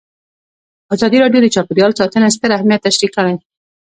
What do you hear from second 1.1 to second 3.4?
راډیو د چاپیریال ساتنه ستر اهميت تشریح کړی.